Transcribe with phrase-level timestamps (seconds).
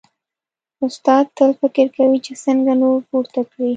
[0.85, 3.69] استاد تل فکر کوي چې څنګه نور پورته کړي.